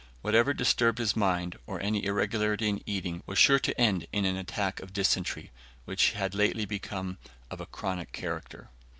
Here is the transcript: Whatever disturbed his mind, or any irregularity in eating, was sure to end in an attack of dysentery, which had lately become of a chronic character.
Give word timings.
Whatever 0.23 0.51
disturbed 0.51 0.97
his 0.97 1.15
mind, 1.15 1.59
or 1.67 1.79
any 1.79 2.03
irregularity 2.07 2.67
in 2.67 2.81
eating, 2.87 3.21
was 3.27 3.37
sure 3.37 3.59
to 3.59 3.79
end 3.79 4.07
in 4.11 4.25
an 4.25 4.35
attack 4.35 4.79
of 4.79 4.93
dysentery, 4.93 5.51
which 5.85 6.13
had 6.13 6.33
lately 6.33 6.65
become 6.65 7.19
of 7.51 7.61
a 7.61 7.67
chronic 7.67 8.11
character. 8.11 8.71